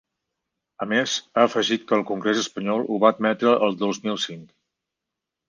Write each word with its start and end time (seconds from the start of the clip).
A 0.85 0.87
més, 0.93 1.17
ha 1.37 1.43
afegit 1.49 1.85
que 1.91 1.95
el 1.97 2.05
congrés 2.13 2.41
espanyol 2.45 2.87
ho 2.95 2.99
va 3.05 3.13
admetre 3.17 3.53
el 3.69 3.79
dos 3.85 4.01
mil 4.09 4.19
cinc. 4.27 4.51